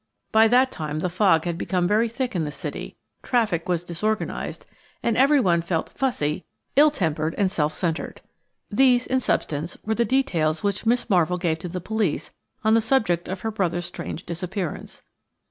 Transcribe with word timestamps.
By 0.31 0.47
that 0.47 0.71
time 0.71 1.01
the 1.01 1.11
fog 1.11 1.45
had 1.45 1.59
become 1.59 1.87
very 1.87 2.09
thick 2.09 2.35
in 2.35 2.43
the 2.43 2.49
City; 2.49 2.97
traffic 3.21 3.69
was 3.69 3.83
disorganised, 3.83 4.65
and 5.03 5.15
everyone 5.15 5.61
felt 5.61 5.91
fussy, 5.91 6.43
ill 6.75 6.89
tempered, 6.89 7.35
and 7.37 7.51
self 7.51 7.71
centred. 7.75 8.21
These, 8.71 9.05
in 9.05 9.19
substance, 9.19 9.77
were 9.85 9.93
the 9.93 10.03
details 10.03 10.63
which 10.63 10.87
Miss 10.87 11.07
Marvell 11.07 11.37
gave 11.37 11.59
to 11.59 11.69
the 11.69 11.79
police 11.81 12.33
on 12.63 12.73
the 12.73 12.81
subject 12.81 13.27
of 13.27 13.41
her 13.41 13.51
brother's 13.51 13.85
strange 13.85 14.25
disappearance. 14.25 15.03